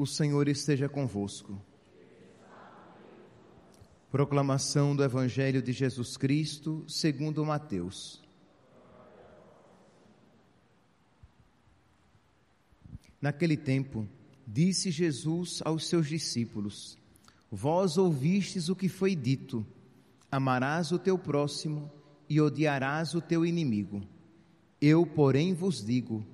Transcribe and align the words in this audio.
O 0.00 0.06
Senhor 0.06 0.48
esteja 0.48 0.88
convosco. 0.88 1.60
Proclamação 4.10 4.96
do 4.96 5.04
Evangelho 5.04 5.60
de 5.60 5.72
Jesus 5.72 6.16
Cristo, 6.16 6.82
segundo 6.88 7.44
Mateus. 7.44 8.18
Naquele 13.20 13.58
tempo, 13.58 14.08
disse 14.46 14.90
Jesus 14.90 15.60
aos 15.66 15.86
seus 15.86 16.08
discípulos: 16.08 16.96
Vós 17.50 17.98
ouvistes 17.98 18.70
o 18.70 18.74
que 18.74 18.88
foi 18.88 19.14
dito: 19.14 19.66
Amarás 20.32 20.92
o 20.92 20.98
teu 20.98 21.18
próximo 21.18 21.92
e 22.26 22.40
odiarás 22.40 23.14
o 23.14 23.20
teu 23.20 23.44
inimigo. 23.44 24.00
Eu, 24.80 25.04
porém, 25.04 25.52
vos 25.52 25.84
digo: 25.84 26.24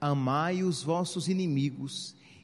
Amai 0.00 0.62
os 0.62 0.80
vossos 0.80 1.26
inimigos 1.26 2.14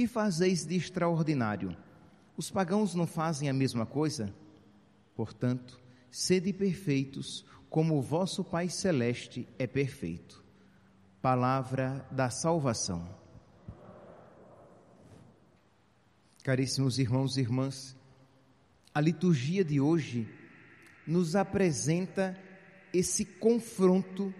que 0.00 0.06
fazeis 0.06 0.64
de 0.64 0.76
extraordinário? 0.76 1.76
Os 2.34 2.50
pagãos 2.50 2.94
não 2.94 3.06
fazem 3.06 3.50
a 3.50 3.52
mesma 3.52 3.84
coisa? 3.84 4.34
Portanto, 5.14 5.78
sede 6.10 6.54
perfeitos, 6.54 7.44
como 7.68 7.98
o 7.98 8.00
vosso 8.00 8.42
Pai 8.42 8.70
Celeste 8.70 9.46
é 9.58 9.66
perfeito. 9.66 10.42
Palavra 11.20 12.06
da 12.10 12.30
salvação. 12.30 13.06
Caríssimos 16.42 16.98
irmãos 16.98 17.36
e 17.36 17.40
irmãs, 17.40 17.94
a 18.94 19.02
liturgia 19.02 19.62
de 19.62 19.82
hoje 19.82 20.26
nos 21.06 21.36
apresenta 21.36 22.38
esse 22.90 23.22
confronto 23.22 24.32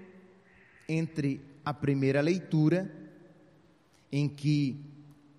entre 0.89 1.45
a 1.62 1.74
primeira 1.74 2.22
leitura, 2.22 2.91
em 4.11 4.27
que 4.27 4.89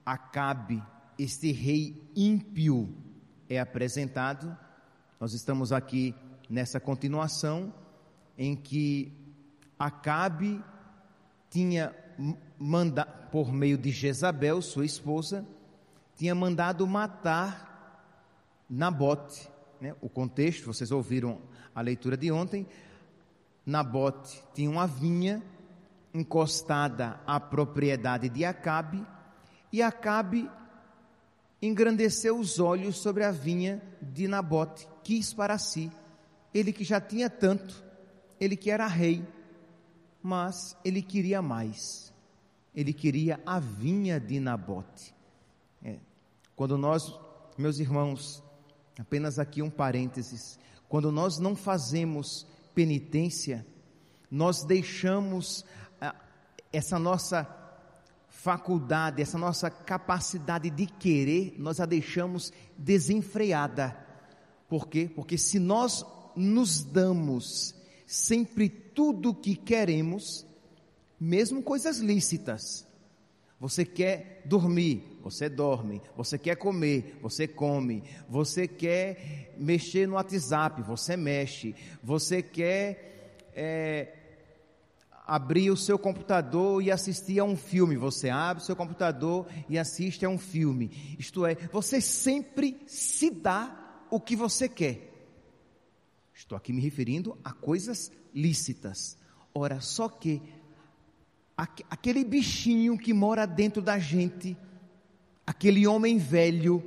Acabe, 0.05 0.81
este 1.17 1.51
rei 1.51 2.01
ímpio, 2.15 2.95
é 3.49 3.59
apresentado. 3.59 4.57
Nós 5.19 5.33
estamos 5.33 5.71
aqui 5.71 6.15
nessa 6.49 6.79
continuação 6.79 7.73
em 8.37 8.55
que 8.55 9.11
Acabe 9.77 10.63
tinha 11.49 11.95
mandado, 12.57 13.29
por 13.31 13.51
meio 13.51 13.77
de 13.77 13.91
Jezabel, 13.91 14.61
sua 14.61 14.85
esposa, 14.85 15.45
tinha 16.15 16.35
mandado 16.35 16.85
matar 16.85 17.71
Nabote. 18.69 19.49
Né? 19.79 19.95
O 20.01 20.07
contexto, 20.07 20.65
vocês 20.65 20.91
ouviram 20.91 21.41
a 21.73 21.81
leitura 21.81 22.15
de 22.15 22.31
ontem. 22.31 22.65
Nabote 23.65 24.41
tinha 24.53 24.69
uma 24.69 24.87
vinha 24.87 25.41
encostada 26.13 27.19
à 27.25 27.39
propriedade 27.39 28.29
de 28.29 28.45
Acabe 28.45 29.05
e 29.71 29.81
Acabe 29.81 30.49
engrandeceu 31.61 32.37
os 32.37 32.59
olhos 32.59 32.97
sobre 32.97 33.23
a 33.23 33.31
vinha 33.31 33.81
de 34.01 34.27
Nabote, 34.27 34.87
quis 35.03 35.33
para 35.33 35.57
si, 35.57 35.91
ele 36.53 36.73
que 36.73 36.83
já 36.83 36.99
tinha 36.99 37.29
tanto, 37.29 37.83
ele 38.39 38.57
que 38.57 38.71
era 38.71 38.87
rei, 38.87 39.25
mas 40.21 40.75
ele 40.83 41.01
queria 41.01 41.41
mais, 41.41 42.11
ele 42.75 42.93
queria 42.93 43.39
a 43.45 43.59
vinha 43.59 44.19
de 44.19 44.39
Nabote. 44.39 45.13
É. 45.83 45.97
Quando 46.55 46.77
nós, 46.77 47.13
meus 47.57 47.79
irmãos, 47.79 48.43
apenas 48.99 49.39
aqui 49.39 49.61
um 49.61 49.69
parênteses, 49.69 50.59
quando 50.89 51.11
nós 51.11 51.37
não 51.37 51.55
fazemos 51.55 52.45
penitência, 52.73 53.65
nós 54.29 54.63
deixamos 54.63 55.63
ah, 55.99 56.15
essa 56.71 56.97
nossa 56.97 57.43
faculdade, 58.41 59.21
essa 59.21 59.37
nossa 59.37 59.69
capacidade 59.69 60.71
de 60.71 60.87
querer, 60.87 61.53
nós 61.59 61.79
a 61.79 61.85
deixamos 61.85 62.51
desenfreada. 62.75 63.95
Por 64.67 64.87
quê? 64.87 65.07
Porque 65.13 65.37
se 65.37 65.59
nós 65.59 66.03
nos 66.35 66.83
damos 66.83 67.75
sempre 68.07 68.67
tudo 68.67 69.29
o 69.29 69.35
que 69.35 69.55
queremos, 69.55 70.43
mesmo 71.19 71.61
coisas 71.61 71.99
lícitas, 71.99 72.87
você 73.59 73.85
quer 73.85 74.41
dormir, 74.43 75.19
você 75.21 75.47
dorme. 75.47 76.01
Você 76.17 76.35
quer 76.35 76.55
comer, 76.55 77.19
você 77.21 77.47
come. 77.47 78.03
Você 78.27 78.67
quer 78.67 79.53
mexer 79.55 80.07
no 80.07 80.15
WhatsApp, 80.15 80.81
você 80.81 81.15
mexe. 81.15 81.75
Você 82.01 82.41
quer 82.41 83.37
é, 83.53 84.20
abrir 85.31 85.71
o 85.71 85.77
seu 85.77 85.97
computador 85.97 86.83
e 86.83 86.91
assistir 86.91 87.39
a 87.39 87.45
um 87.45 87.55
filme. 87.55 87.95
Você 87.95 88.29
abre 88.29 88.61
o 88.61 88.65
seu 88.65 88.75
computador 88.75 89.47
e 89.69 89.79
assiste 89.79 90.25
a 90.25 90.29
um 90.29 90.37
filme. 90.37 91.15
Isto 91.17 91.45
é, 91.45 91.55
você 91.71 92.01
sempre 92.01 92.81
se 92.85 93.29
dá 93.29 94.03
o 94.09 94.19
que 94.19 94.35
você 94.35 94.67
quer. 94.67 95.09
Estou 96.33 96.57
aqui 96.57 96.73
me 96.73 96.81
referindo 96.81 97.37
a 97.45 97.53
coisas 97.53 98.11
lícitas. 98.35 99.17
Ora, 99.55 99.79
só 99.79 100.09
que 100.09 100.41
aquele 101.55 102.25
bichinho 102.25 102.97
que 102.97 103.13
mora 103.13 103.45
dentro 103.45 103.81
da 103.81 103.97
gente, 103.97 104.57
aquele 105.47 105.87
homem 105.87 106.17
velho, 106.17 106.83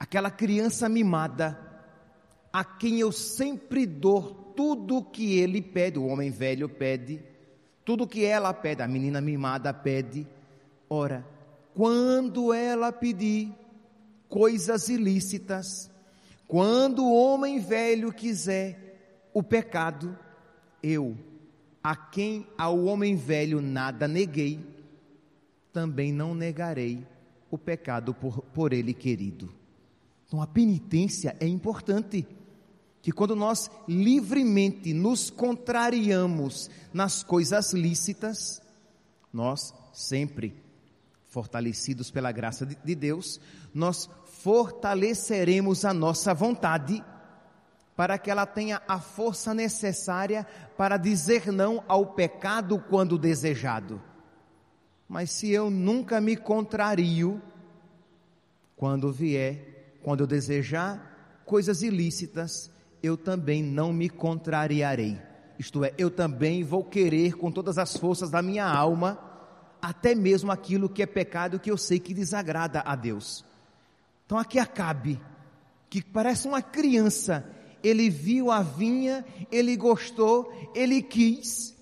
aquela 0.00 0.30
criança 0.30 0.88
mimada, 0.88 1.60
a 2.50 2.64
quem 2.64 3.00
eu 3.00 3.12
sempre 3.12 3.84
dou 3.84 4.32
tudo 4.56 4.96
o 4.96 5.04
que 5.04 5.36
ele 5.38 5.60
pede, 5.60 5.98
o 5.98 6.06
homem 6.06 6.30
velho 6.30 6.70
pede, 6.70 7.33
tudo 7.84 8.06
que 8.06 8.24
ela 8.24 8.52
pede, 8.54 8.82
a 8.82 8.88
menina 8.88 9.20
mimada 9.20 9.72
pede. 9.72 10.26
Ora, 10.88 11.26
quando 11.74 12.52
ela 12.52 12.90
pedir 12.90 13.52
coisas 14.28 14.88
ilícitas, 14.88 15.90
quando 16.48 17.04
o 17.04 17.14
homem 17.14 17.58
velho 17.58 18.12
quiser 18.12 19.28
o 19.32 19.42
pecado, 19.42 20.16
eu, 20.82 21.16
a 21.82 21.94
quem 21.94 22.46
ao 22.56 22.84
homem 22.84 23.16
velho 23.16 23.60
nada 23.60 24.08
neguei, 24.08 24.60
também 25.72 26.12
não 26.12 26.34
negarei 26.34 27.04
o 27.50 27.58
pecado 27.58 28.14
por, 28.14 28.40
por 28.42 28.72
ele 28.72 28.94
querido. 28.94 29.52
Então 30.26 30.40
a 30.40 30.46
penitência 30.46 31.36
é 31.40 31.46
importante 31.46 32.26
que 33.04 33.12
quando 33.12 33.36
nós 33.36 33.70
livremente 33.86 34.94
nos 34.94 35.28
contrariamos 35.28 36.70
nas 36.90 37.22
coisas 37.22 37.74
lícitas, 37.74 38.62
nós 39.30 39.74
sempre, 39.92 40.56
fortalecidos 41.26 42.10
pela 42.10 42.32
graça 42.32 42.64
de 42.64 42.94
Deus, 42.94 43.38
nós 43.74 44.08
fortaleceremos 44.40 45.84
a 45.84 45.92
nossa 45.92 46.32
vontade 46.32 47.04
para 47.94 48.16
que 48.16 48.30
ela 48.30 48.46
tenha 48.46 48.80
a 48.88 48.98
força 48.98 49.52
necessária 49.52 50.46
para 50.74 50.96
dizer 50.96 51.52
não 51.52 51.84
ao 51.86 52.14
pecado 52.14 52.82
quando 52.88 53.18
desejado. 53.18 54.00
Mas 55.06 55.30
se 55.30 55.50
eu 55.50 55.68
nunca 55.68 56.22
me 56.22 56.38
contrario, 56.38 57.38
quando 58.74 59.12
vier, 59.12 59.98
quando 60.02 60.20
eu 60.20 60.26
desejar 60.26 61.42
coisas 61.44 61.82
ilícitas, 61.82 62.72
eu 63.04 63.18
também 63.18 63.62
não 63.62 63.92
me 63.92 64.08
contrariarei. 64.08 65.20
Isto 65.58 65.84
é, 65.84 65.92
eu 65.98 66.10
também 66.10 66.64
vou 66.64 66.82
querer 66.82 67.36
com 67.36 67.52
todas 67.52 67.76
as 67.76 67.94
forças 67.94 68.30
da 68.30 68.40
minha 68.40 68.66
alma, 68.66 69.18
até 69.80 70.14
mesmo 70.14 70.50
aquilo 70.50 70.88
que 70.88 71.02
é 71.02 71.06
pecado 71.06 71.60
que 71.60 71.70
eu 71.70 71.76
sei 71.76 71.98
que 72.00 72.14
desagrada 72.14 72.80
a 72.80 72.96
Deus. 72.96 73.44
Então 74.24 74.38
aqui 74.38 74.58
acabe, 74.58 75.20
que 75.90 76.02
parece 76.02 76.48
uma 76.48 76.62
criança, 76.62 77.46
ele 77.82 78.08
viu 78.08 78.50
a 78.50 78.62
vinha, 78.62 79.22
ele 79.52 79.76
gostou, 79.76 80.50
ele 80.74 81.02
quis, 81.02 81.76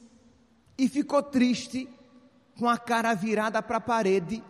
e 0.77 0.89
ficou 0.89 1.23
triste, 1.23 1.89
com 2.59 2.69
a 2.69 2.77
cara 2.77 3.15
virada 3.15 3.63
para 3.63 3.77
a 3.77 3.81
parede, 3.81 4.43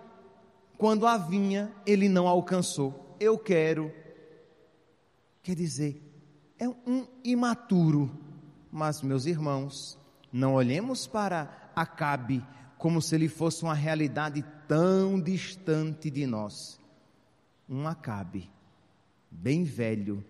quando 0.78 1.06
a 1.06 1.18
vinha 1.18 1.70
ele 1.84 2.08
não 2.08 2.26
alcançou. 2.26 3.14
Eu 3.20 3.38
quero. 3.38 3.92
Quer 5.42 5.54
dizer, 5.54 6.11
é 6.62 6.68
um 6.68 7.08
imaturo. 7.24 8.08
Mas, 8.70 9.02
meus 9.02 9.26
irmãos, 9.26 9.98
não 10.32 10.54
olhemos 10.54 11.08
para 11.08 11.72
Acabe 11.74 12.44
como 12.78 13.02
se 13.02 13.16
ele 13.16 13.28
fosse 13.28 13.64
uma 13.64 13.74
realidade 13.74 14.44
tão 14.68 15.20
distante 15.20 16.08
de 16.08 16.24
nós. 16.24 16.80
um 17.68 17.88
Acabe, 17.88 18.48
bem 19.30 19.64
velho 19.64 20.24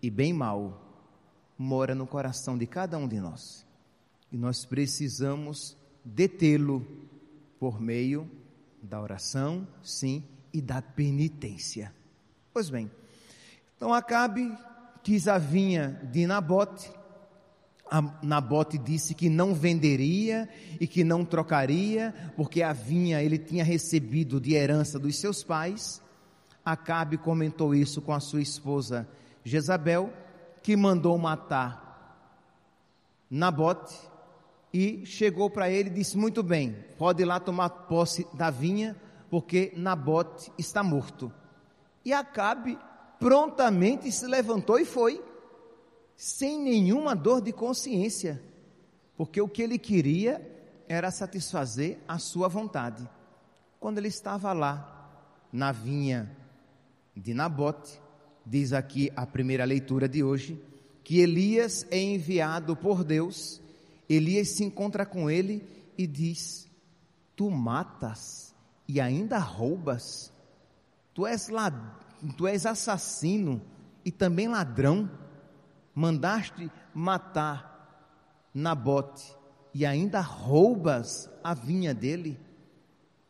e 0.00 0.10
bem 0.10 0.32
mau, 0.32 0.82
mora 1.58 1.94
no 1.94 2.06
coração 2.06 2.56
de 2.56 2.66
cada 2.66 2.96
um 2.96 3.06
de 3.06 3.20
nós. 3.20 3.66
E 4.32 4.36
nós 4.38 4.64
precisamos 4.64 5.76
detê-lo 6.02 6.86
por 7.58 7.80
meio 7.80 8.30
da 8.82 9.00
oração, 9.00 9.68
sim, 9.82 10.24
e 10.52 10.62
da 10.62 10.80
penitência. 10.80 11.94
Pois 12.52 12.70
bem, 12.70 12.90
então 13.76 13.92
Acabe 13.92 14.56
quis 15.06 15.28
a 15.28 15.38
vinha 15.38 16.00
de 16.10 16.26
Nabote, 16.26 16.90
Nabote 18.20 18.76
disse 18.76 19.14
que 19.14 19.28
não 19.28 19.54
venderia 19.54 20.48
e 20.80 20.86
que 20.88 21.04
não 21.04 21.24
trocaria, 21.24 22.12
porque 22.34 22.60
a 22.60 22.72
vinha 22.72 23.22
ele 23.22 23.38
tinha 23.38 23.62
recebido 23.62 24.40
de 24.40 24.54
herança 24.54 24.98
dos 24.98 25.16
seus 25.16 25.44
pais. 25.44 26.02
Acabe 26.64 27.16
comentou 27.16 27.72
isso 27.72 28.02
com 28.02 28.12
a 28.12 28.18
sua 28.18 28.42
esposa 28.42 29.08
Jezabel, 29.44 30.12
que 30.60 30.76
mandou 30.76 31.16
matar 31.16 32.18
Nabote 33.30 33.94
e 34.74 35.06
chegou 35.06 35.48
para 35.48 35.70
ele 35.70 35.88
e 35.88 35.94
disse: 35.94 36.18
Muito 36.18 36.42
bem, 36.42 36.76
pode 36.98 37.22
ir 37.22 37.26
lá 37.26 37.38
tomar 37.38 37.70
posse 37.70 38.26
da 38.34 38.50
vinha, 38.50 38.96
porque 39.30 39.72
Nabote 39.76 40.50
está 40.58 40.82
morto. 40.82 41.32
E 42.04 42.12
Acabe 42.12 42.76
prontamente 43.18 44.10
se 44.12 44.26
levantou 44.26 44.78
e 44.78 44.84
foi 44.84 45.22
sem 46.16 46.58
nenhuma 46.58 47.14
dor 47.14 47.40
de 47.40 47.52
consciência, 47.52 48.42
porque 49.16 49.40
o 49.40 49.48
que 49.48 49.62
ele 49.62 49.78
queria 49.78 50.40
era 50.88 51.10
satisfazer 51.10 51.98
a 52.08 52.18
sua 52.18 52.48
vontade. 52.48 53.08
Quando 53.78 53.98
ele 53.98 54.08
estava 54.08 54.52
lá, 54.52 54.92
na 55.52 55.72
vinha 55.72 56.30
de 57.14 57.34
Nabote, 57.34 58.00
diz 58.44 58.72
aqui 58.72 59.12
a 59.16 59.26
primeira 59.26 59.64
leitura 59.64 60.08
de 60.08 60.22
hoje, 60.22 60.62
que 61.02 61.20
Elias 61.20 61.86
é 61.90 61.98
enviado 61.98 62.76
por 62.76 63.04
Deus, 63.04 63.60
Elias 64.08 64.56
se 64.56 64.64
encontra 64.64 65.04
com 65.04 65.30
ele 65.30 65.66
e 65.96 66.06
diz: 66.06 66.68
Tu 67.34 67.50
matas 67.50 68.54
e 68.88 69.00
ainda 69.00 69.38
roubas, 69.38 70.32
tu 71.14 71.26
és, 71.26 71.48
lad... 71.48 71.74
tu 72.36 72.46
és 72.46 72.66
assassino 72.66 73.60
e 74.04 74.10
também 74.10 74.48
ladrão 74.48 75.10
mandaste 75.94 76.70
matar 76.94 77.74
Nabote 78.52 79.36
e 79.74 79.84
ainda 79.84 80.20
roubas 80.20 81.30
a 81.44 81.52
vinha 81.52 81.92
dele? 81.92 82.40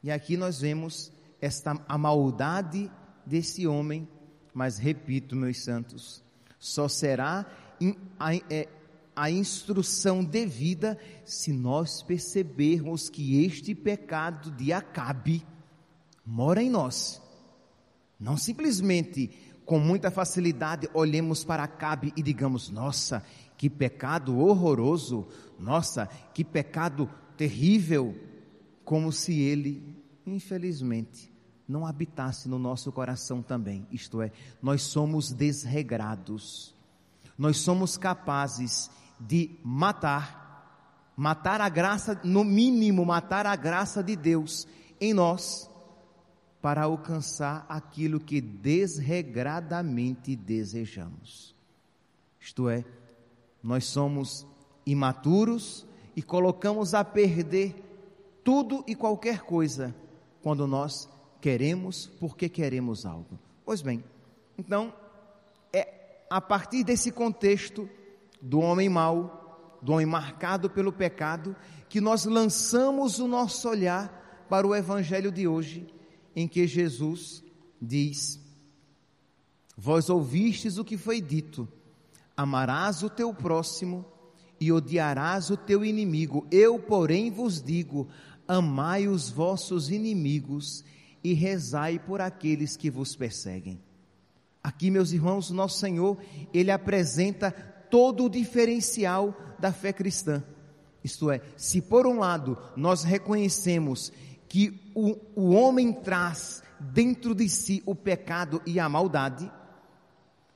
E 0.02 0.10
aqui 0.10 0.36
nós 0.36 0.60
vemos 0.60 1.12
esta 1.40 1.82
a 1.88 1.98
maldade 1.98 2.90
desse 3.24 3.66
homem, 3.66 4.08
mas 4.54 4.78
repito, 4.78 5.34
meus 5.34 5.64
santos, 5.64 6.22
só 6.58 6.86
será 6.88 7.44
a, 8.18 8.34
é, 8.48 8.68
a 9.14 9.30
instrução 9.30 10.22
devida 10.22 10.98
se 11.24 11.52
nós 11.52 12.02
percebermos 12.02 13.08
que 13.08 13.44
este 13.44 13.74
pecado 13.74 14.50
de 14.52 14.72
Acabe 14.72 15.44
mora 16.24 16.62
em 16.62 16.70
nós. 16.70 17.22
Não 18.18 18.36
simplesmente 18.36 19.30
com 19.66 19.78
muita 19.78 20.10
facilidade 20.10 20.88
olhemos 20.94 21.44
para 21.44 21.66
Cabe 21.66 22.12
e 22.16 22.22
digamos: 22.22 22.70
nossa, 22.70 23.22
que 23.58 23.68
pecado 23.68 24.38
horroroso, 24.38 25.26
nossa, 25.58 26.06
que 26.32 26.44
pecado 26.44 27.10
terrível, 27.36 28.14
como 28.84 29.12
se 29.12 29.38
ele, 29.40 30.02
infelizmente, 30.24 31.30
não 31.68 31.84
habitasse 31.84 32.48
no 32.48 32.58
nosso 32.58 32.92
coração 32.92 33.42
também. 33.42 33.86
Isto 33.90 34.22
é, 34.22 34.30
nós 34.62 34.82
somos 34.82 35.32
desregrados, 35.32 36.74
nós 37.36 37.58
somos 37.58 37.98
capazes 37.98 38.90
de 39.18 39.58
matar, 39.64 41.12
matar 41.16 41.60
a 41.60 41.68
graça, 41.68 42.18
no 42.22 42.44
mínimo, 42.44 43.04
matar 43.04 43.46
a 43.46 43.56
graça 43.56 44.02
de 44.02 44.14
Deus 44.14 44.66
em 45.00 45.12
nós 45.12 45.68
para 46.66 46.82
alcançar 46.82 47.64
aquilo 47.68 48.18
que 48.18 48.40
desregradamente 48.40 50.34
desejamos. 50.34 51.54
Isto 52.40 52.68
é, 52.68 52.84
nós 53.62 53.84
somos 53.84 54.44
imaturos 54.84 55.86
e 56.16 56.22
colocamos 56.24 56.92
a 56.92 57.04
perder 57.04 57.72
tudo 58.42 58.82
e 58.84 58.96
qualquer 58.96 59.42
coisa 59.42 59.94
quando 60.42 60.66
nós 60.66 61.08
queremos 61.40 62.08
porque 62.18 62.48
queremos 62.48 63.06
algo. 63.06 63.38
Pois 63.64 63.80
bem, 63.80 64.02
então 64.58 64.92
é 65.72 66.24
a 66.28 66.40
partir 66.40 66.82
desse 66.82 67.12
contexto 67.12 67.88
do 68.42 68.58
homem 68.58 68.88
mau, 68.88 69.78
do 69.80 69.92
homem 69.92 70.06
marcado 70.06 70.68
pelo 70.68 70.92
pecado, 70.92 71.54
que 71.88 72.00
nós 72.00 72.24
lançamos 72.24 73.20
o 73.20 73.28
nosso 73.28 73.68
olhar 73.68 74.44
para 74.50 74.66
o 74.66 74.74
evangelho 74.74 75.30
de 75.30 75.46
hoje 75.46 75.94
em 76.36 76.46
que 76.46 76.66
Jesus 76.66 77.42
diz: 77.80 78.38
Vós 79.76 80.10
ouvistes 80.10 80.76
o 80.76 80.84
que 80.84 80.98
foi 80.98 81.20
dito, 81.20 81.66
amarás 82.36 83.02
o 83.02 83.08
teu 83.08 83.32
próximo 83.32 84.04
e 84.60 84.70
odiarás 84.70 85.48
o 85.48 85.56
teu 85.56 85.82
inimigo. 85.82 86.46
Eu, 86.50 86.78
porém, 86.78 87.30
vos 87.30 87.62
digo: 87.62 88.06
amai 88.46 89.08
os 89.08 89.30
vossos 89.30 89.90
inimigos 89.90 90.84
e 91.24 91.32
rezai 91.32 91.98
por 91.98 92.20
aqueles 92.20 92.76
que 92.76 92.90
vos 92.90 93.16
perseguem. 93.16 93.80
Aqui, 94.62 94.90
meus 94.90 95.12
irmãos, 95.12 95.50
nosso 95.50 95.78
Senhor, 95.78 96.18
ele 96.52 96.70
apresenta 96.70 97.50
todo 97.50 98.24
o 98.24 98.28
diferencial 98.30 99.34
da 99.58 99.72
fé 99.72 99.92
cristã. 99.92 100.42
Isto 101.02 101.30
é, 101.30 101.40
se 101.56 101.80
por 101.80 102.04
um 102.04 102.18
lado 102.18 102.58
nós 102.76 103.04
reconhecemos 103.04 104.12
que 104.48 104.80
o, 104.94 105.16
o 105.34 105.50
homem 105.50 105.92
traz 105.92 106.62
dentro 106.78 107.34
de 107.34 107.48
si 107.48 107.82
o 107.86 107.94
pecado 107.94 108.60
e 108.66 108.78
a 108.78 108.88
maldade, 108.88 109.50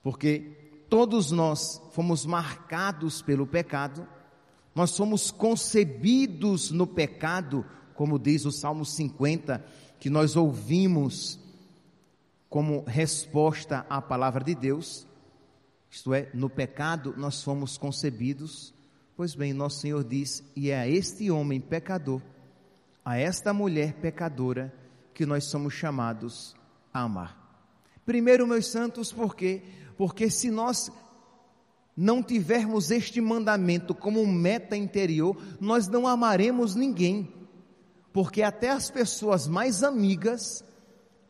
porque 0.02 0.84
todos 0.88 1.30
nós 1.30 1.80
fomos 1.92 2.26
marcados 2.26 3.22
pelo 3.22 3.46
pecado, 3.46 4.06
nós 4.74 4.90
somos 4.90 5.30
concebidos 5.30 6.70
no 6.70 6.86
pecado, 6.86 7.64
como 7.94 8.18
diz 8.18 8.44
o 8.44 8.52
Salmo 8.52 8.84
50, 8.84 9.64
que 9.98 10.08
nós 10.08 10.36
ouvimos 10.36 11.38
como 12.48 12.82
resposta 12.84 13.86
à 13.88 14.00
palavra 14.00 14.44
de 14.44 14.54
Deus, 14.54 15.06
isto 15.90 16.14
é, 16.14 16.30
no 16.32 16.48
pecado 16.48 17.14
nós 17.16 17.42
fomos 17.42 17.76
concebidos. 17.76 18.72
Pois 19.16 19.34
bem, 19.34 19.52
nosso 19.52 19.80
Senhor 19.80 20.04
diz: 20.04 20.42
e 20.54 20.70
é 20.70 20.78
a 20.78 20.88
este 20.88 21.30
homem 21.30 21.60
pecador 21.60 22.22
a 23.04 23.18
esta 23.18 23.52
mulher 23.52 23.94
pecadora 23.94 24.72
que 25.14 25.26
nós 25.26 25.44
somos 25.44 25.74
chamados 25.74 26.54
a 26.92 27.02
amar. 27.02 27.36
Primeiro, 28.04 28.46
meus 28.46 28.66
santos, 28.66 29.12
por 29.12 29.36
quê? 29.36 29.62
Porque 29.96 30.30
se 30.30 30.50
nós 30.50 30.90
não 31.96 32.22
tivermos 32.22 32.90
este 32.90 33.20
mandamento 33.20 33.94
como 33.94 34.26
meta 34.26 34.76
interior, 34.76 35.36
nós 35.60 35.86
não 35.88 36.06
amaremos 36.06 36.74
ninguém. 36.74 37.32
Porque 38.12 38.42
até 38.42 38.70
as 38.70 38.90
pessoas 38.90 39.46
mais 39.46 39.82
amigas 39.82 40.64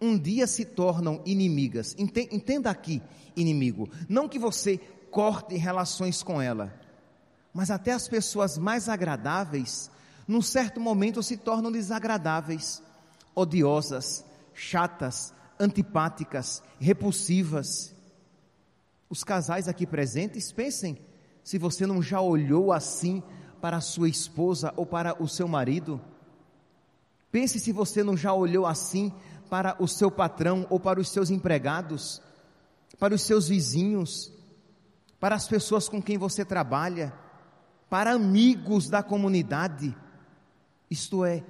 um 0.00 0.18
dia 0.18 0.46
se 0.46 0.64
tornam 0.64 1.20
inimigas. 1.26 1.94
Entenda 1.98 2.70
aqui, 2.70 3.02
inimigo. 3.36 3.88
Não 4.08 4.28
que 4.28 4.38
você 4.38 4.78
corte 5.10 5.56
relações 5.56 6.22
com 6.22 6.40
ela, 6.40 6.72
mas 7.52 7.70
até 7.70 7.92
as 7.92 8.08
pessoas 8.08 8.56
mais 8.56 8.88
agradáveis 8.88 9.90
num 10.30 10.40
certo 10.40 10.78
momento 10.78 11.24
se 11.24 11.36
tornam 11.36 11.72
desagradáveis, 11.72 12.80
odiosas, 13.34 14.24
chatas, 14.54 15.34
antipáticas, 15.58 16.62
repulsivas. 16.78 17.92
Os 19.08 19.24
casais 19.24 19.66
aqui 19.66 19.84
presentes, 19.84 20.52
pensem 20.52 20.96
se 21.42 21.58
você 21.58 21.84
não 21.84 22.00
já 22.00 22.20
olhou 22.20 22.72
assim 22.72 23.20
para 23.60 23.78
a 23.78 23.80
sua 23.80 24.08
esposa 24.08 24.72
ou 24.76 24.86
para 24.86 25.20
o 25.20 25.26
seu 25.26 25.48
marido. 25.48 26.00
Pense 27.32 27.58
se 27.58 27.72
você 27.72 28.04
não 28.04 28.16
já 28.16 28.32
olhou 28.32 28.66
assim 28.66 29.12
para 29.50 29.74
o 29.80 29.88
seu 29.88 30.12
patrão 30.12 30.64
ou 30.70 30.78
para 30.78 31.00
os 31.00 31.08
seus 31.08 31.30
empregados, 31.30 32.22
para 33.00 33.16
os 33.16 33.22
seus 33.22 33.48
vizinhos, 33.48 34.32
para 35.18 35.34
as 35.34 35.48
pessoas 35.48 35.88
com 35.88 36.00
quem 36.00 36.16
você 36.16 36.44
trabalha, 36.44 37.12
para 37.88 38.12
amigos 38.12 38.88
da 38.88 39.02
comunidade. 39.02 39.92
Isto 40.90 41.24
é, 41.24 41.44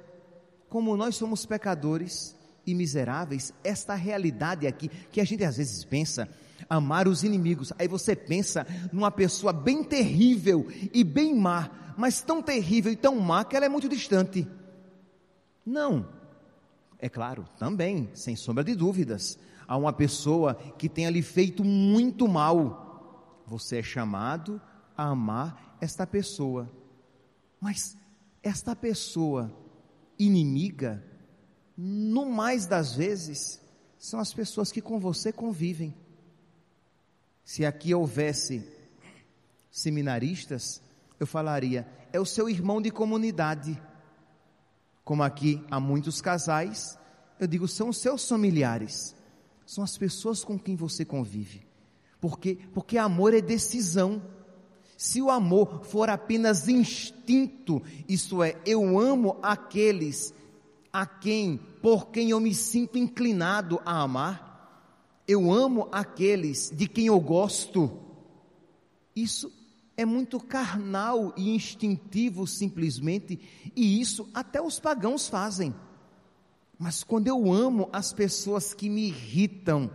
como 0.69 0.97
nós 0.97 1.17
somos 1.17 1.47
pecadores 1.47 2.37
e 2.67 2.75
miseráveis, 2.75 3.55
esta 3.65 3.95
realidade 3.95 4.67
aqui, 4.67 4.89
que 4.89 5.21
a 5.21 5.25
gente 5.25 5.45
às 5.45 5.57
vezes 5.57 5.85
pensa, 5.85 6.29
amar 6.69 7.09
os 7.09 7.25
inimigos, 7.25 7.73
aí 7.79 7.89
você 7.89 8.15
pensa 8.15 8.67
numa 8.93 9.11
pessoa 9.11 9.53
bem 9.53 9.83
terrível 9.83 10.67
e 10.93 11.03
bem 11.03 11.35
má, 11.35 11.71
mas 11.97 12.21
tão 12.21 12.43
terrível 12.43 12.93
e 12.93 12.97
tão 12.97 13.17
má 13.17 13.45
que 13.45 13.57
ela 13.57 13.67
é 13.67 13.69
muito 13.69 13.89
distante. 13.89 14.47
Não. 15.65 16.07
É 16.99 17.09
claro, 17.09 17.47
também, 17.59 18.11
sem 18.15 18.37
sombra 18.37 18.63
de 18.63 18.75
dúvidas. 18.75 19.39
a 19.67 19.77
uma 19.77 19.93
pessoa 19.93 20.55
que 20.77 20.89
tenha 20.89 21.09
lhe 21.11 21.23
feito 21.23 21.63
muito 21.63 22.27
mal, 22.27 23.45
você 23.47 23.79
é 23.79 23.83
chamado 23.85 24.61
a 24.97 25.05
amar 25.05 25.77
esta 25.81 26.05
pessoa. 26.05 26.69
Mas 27.61 27.97
esta 28.43 28.75
pessoa 28.75 29.55
inimiga, 30.19 31.05
no 31.77 32.27
mais 32.27 32.67
das 32.67 32.95
vezes, 32.95 33.61
são 33.99 34.21
as 34.21 34.33
pessoas 34.33 34.71
que 34.73 34.81
com 34.81 34.99
você 34.99 35.33
convivem. 35.33 35.95
Se 37.45 37.65
aqui 37.65 37.95
houvesse 37.95 38.67
seminaristas, 39.71 40.83
eu 41.19 41.27
falaria, 41.27 41.87
é 42.13 42.21
o 42.21 42.27
seu 42.27 42.49
irmão 42.49 42.81
de 42.81 42.91
comunidade. 42.91 43.81
Como 45.05 45.23
aqui 45.23 45.65
há 45.71 45.81
muitos 45.81 46.21
casais, 46.21 46.99
eu 47.39 47.47
digo, 47.47 47.67
são 47.67 47.89
os 47.89 47.99
seus 47.99 48.29
familiares, 48.29 49.15
são 49.67 49.83
as 49.83 49.97
pessoas 49.97 50.45
com 50.45 50.59
quem 50.59 50.77
você 50.77 51.05
convive. 51.05 51.67
Porque, 52.21 52.59
porque 52.75 52.99
amor 52.99 53.33
é 53.33 53.41
decisão. 53.41 54.23
Se 55.00 55.23
o 55.23 55.30
amor 55.30 55.83
for 55.87 56.11
apenas 56.11 56.69
instinto, 56.69 57.83
isso 58.07 58.42
é, 58.42 58.61
eu 58.66 58.99
amo 58.99 59.38
aqueles 59.42 60.35
a 60.92 61.07
quem, 61.07 61.57
por 61.80 62.09
quem 62.09 62.28
eu 62.28 62.38
me 62.38 62.54
sinto 62.54 62.99
inclinado 62.99 63.80
a 63.87 64.02
amar, 64.02 65.25
eu 65.26 65.50
amo 65.50 65.88
aqueles 65.90 66.71
de 66.71 66.87
quem 66.87 67.07
eu 67.07 67.19
gosto. 67.19 67.90
Isso 69.16 69.50
é 69.97 70.04
muito 70.04 70.38
carnal 70.38 71.33
e 71.35 71.54
instintivo 71.54 72.47
simplesmente, 72.47 73.40
e 73.75 74.02
isso 74.02 74.28
até 74.35 74.61
os 74.61 74.78
pagãos 74.78 75.26
fazem. 75.28 75.75
Mas 76.78 77.02
quando 77.02 77.26
eu 77.26 77.50
amo 77.50 77.88
as 77.90 78.12
pessoas 78.12 78.75
que 78.75 78.90
me 78.90 79.09
irritam, 79.09 79.90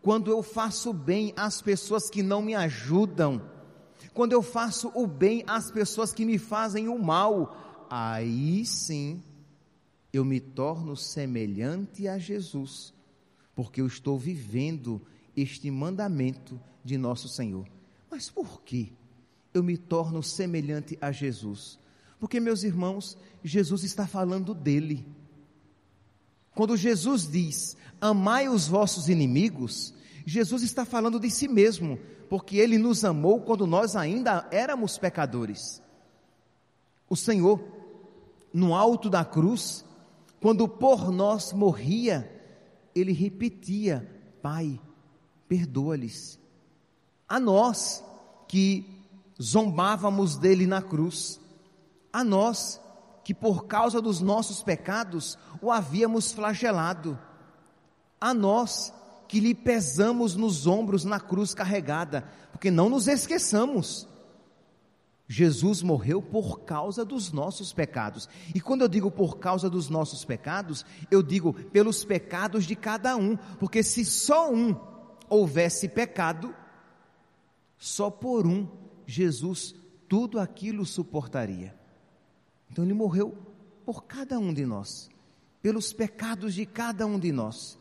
quando 0.00 0.30
eu 0.30 0.42
faço 0.42 0.90
bem 0.90 1.34
às 1.36 1.60
pessoas 1.60 2.08
que 2.08 2.22
não 2.22 2.40
me 2.40 2.54
ajudam, 2.54 3.51
quando 4.14 4.32
eu 4.32 4.42
faço 4.42 4.90
o 4.94 5.06
bem 5.06 5.44
às 5.46 5.70
pessoas 5.70 6.12
que 6.12 6.24
me 6.24 6.38
fazem 6.38 6.88
o 6.88 6.98
mal, 6.98 7.86
aí 7.90 8.64
sim 8.66 9.22
eu 10.12 10.24
me 10.24 10.40
torno 10.40 10.96
semelhante 10.96 12.06
a 12.06 12.18
Jesus, 12.18 12.92
porque 13.54 13.80
eu 13.80 13.86
estou 13.86 14.18
vivendo 14.18 15.00
este 15.36 15.70
mandamento 15.70 16.60
de 16.84 16.98
nosso 16.98 17.28
Senhor. 17.28 17.66
Mas 18.10 18.28
por 18.28 18.62
quê? 18.62 18.92
eu 19.54 19.62
me 19.62 19.76
torno 19.76 20.22
semelhante 20.22 20.96
a 21.00 21.12
Jesus? 21.12 21.78
Porque, 22.18 22.40
meus 22.40 22.62
irmãos, 22.62 23.18
Jesus 23.42 23.84
está 23.84 24.06
falando 24.06 24.54
dele. 24.54 25.04
Quando 26.54 26.76
Jesus 26.76 27.28
diz: 27.30 27.76
Amai 28.00 28.48
os 28.48 28.66
vossos 28.66 29.08
inimigos, 29.08 29.92
Jesus 30.26 30.62
está 30.62 30.84
falando 30.84 31.18
de 31.18 31.30
si 31.30 31.48
mesmo, 31.48 31.98
porque 32.28 32.56
ele 32.56 32.78
nos 32.78 33.04
amou 33.04 33.40
quando 33.40 33.66
nós 33.66 33.96
ainda 33.96 34.48
éramos 34.50 34.98
pecadores. 34.98 35.82
O 37.08 37.16
Senhor, 37.16 37.62
no 38.52 38.74
alto 38.74 39.10
da 39.10 39.24
cruz, 39.24 39.84
quando 40.40 40.66
por 40.66 41.10
nós 41.10 41.52
morria, 41.52 42.30
ele 42.94 43.12
repetia: 43.12 44.08
Pai, 44.40 44.80
perdoa-lhes. 45.48 46.38
A 47.28 47.38
nós 47.38 48.04
que 48.48 48.86
zombávamos 49.40 50.36
dele 50.36 50.66
na 50.66 50.82
cruz, 50.82 51.40
a 52.12 52.22
nós 52.22 52.80
que 53.24 53.32
por 53.32 53.66
causa 53.66 54.00
dos 54.00 54.20
nossos 54.20 54.62
pecados 54.62 55.38
o 55.60 55.70
havíamos 55.70 56.32
flagelado, 56.32 57.18
a 58.20 58.34
nós 58.34 58.92
que 59.32 59.40
lhe 59.40 59.54
pesamos 59.54 60.36
nos 60.36 60.66
ombros 60.66 61.06
na 61.06 61.18
cruz 61.18 61.54
carregada, 61.54 62.28
porque 62.50 62.70
não 62.70 62.90
nos 62.90 63.08
esqueçamos, 63.08 64.06
Jesus 65.26 65.80
morreu 65.80 66.20
por 66.20 66.60
causa 66.64 67.02
dos 67.02 67.32
nossos 67.32 67.72
pecados. 67.72 68.28
E 68.54 68.60
quando 68.60 68.82
eu 68.82 68.88
digo 68.88 69.10
por 69.10 69.38
causa 69.38 69.70
dos 69.70 69.88
nossos 69.88 70.22
pecados, 70.22 70.84
eu 71.10 71.22
digo 71.22 71.54
pelos 71.54 72.04
pecados 72.04 72.66
de 72.66 72.76
cada 72.76 73.16
um, 73.16 73.34
porque 73.58 73.82
se 73.82 74.04
só 74.04 74.52
um 74.52 74.78
houvesse 75.30 75.88
pecado, 75.88 76.54
só 77.78 78.10
por 78.10 78.46
um 78.46 78.68
Jesus 79.06 79.74
tudo 80.10 80.38
aquilo 80.38 80.84
suportaria. 80.84 81.74
Então 82.70 82.84
ele 82.84 82.92
morreu 82.92 83.34
por 83.86 84.04
cada 84.04 84.38
um 84.38 84.52
de 84.52 84.66
nós, 84.66 85.08
pelos 85.62 85.90
pecados 85.90 86.52
de 86.52 86.66
cada 86.66 87.06
um 87.06 87.18
de 87.18 87.32
nós. 87.32 87.80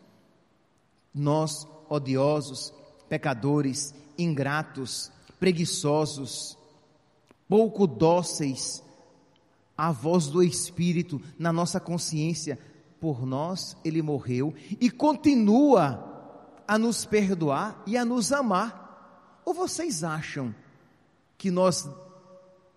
Nós, 1.13 1.68
odiosos, 1.89 2.74
pecadores, 3.10 3.94
ingratos, 4.18 5.12
preguiçosos, 5.39 6.58
pouco 7.50 7.86
dóceis 7.86 8.84
à 9.77 9.91
voz 9.91 10.27
do 10.27 10.44
Espírito 10.44 11.22
na 11.38 11.51
nossa 11.51 11.80
consciência, 11.80 12.58
por 13.00 13.25
nós 13.25 13.75
ele 13.84 14.01
morreu 14.01 14.53
e 14.80 14.89
continua 14.89 16.08
a 16.68 16.77
nos 16.77 17.03
perdoar 17.03 17.82
e 17.86 17.98
a 17.98 18.06
nos 18.06 18.32
amar. 18.32 19.41
Ou 19.44 19.53
vocês 19.53 20.03
acham 20.03 20.53
que 21.38 21.50
nós, 21.50 21.89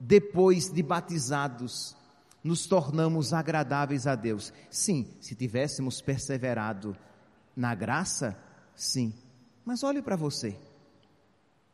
depois 0.01 0.71
de 0.71 0.83
batizados, 0.83 1.95
nos 2.43 2.67
tornamos 2.67 3.33
agradáveis 3.33 4.07
a 4.07 4.15
Deus. 4.15 4.53
Sim, 4.71 5.07
se 5.21 5.35
tivéssemos 5.35 6.01
perseverado 6.01 6.97
na 7.57 7.75
graça, 7.75 8.37
sim. 8.75 9.15
Mas 9.65 9.83
olhe 9.83 10.03
para 10.03 10.17
você. 10.17 10.57